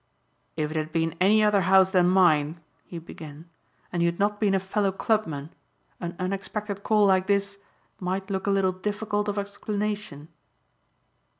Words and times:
"If 0.57 0.71
it 0.71 0.77
had 0.77 0.91
been 0.91 1.13
any 1.21 1.43
other 1.43 1.61
house 1.61 1.91
than 1.91 2.09
mine," 2.09 2.59
he 2.85 2.97
began, 2.97 3.47
"and 3.93 4.01
you 4.01 4.07
had 4.07 4.17
not 4.17 4.39
been 4.39 4.55
a 4.55 4.59
fellow 4.59 4.91
clubman 4.91 5.51
an 5.99 6.15
unexpected 6.17 6.81
call 6.81 7.05
like 7.05 7.27
this 7.27 7.59
might 7.99 8.31
look 8.31 8.47
a 8.47 8.51
little 8.51 8.71
difficult 8.71 9.27
of 9.27 9.37
explanation." 9.37 10.29